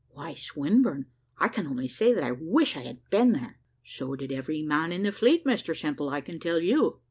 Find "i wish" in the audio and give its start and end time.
2.23-2.75